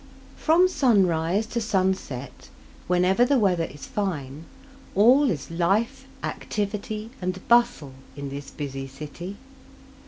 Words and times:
From 0.35 0.67
sunrise 0.67 1.45
to 1.45 1.61
sunset, 1.61 2.49
whenever 2.87 3.23
the 3.23 3.37
weather 3.37 3.65
is 3.65 3.85
fine, 3.85 4.45
all 4.95 5.29
is 5.29 5.51
life, 5.51 6.07
activity, 6.23 7.11
and 7.21 7.47
bustle 7.47 7.93
in 8.15 8.29
this 8.29 8.49
busy 8.49 8.87
city. 8.87 9.37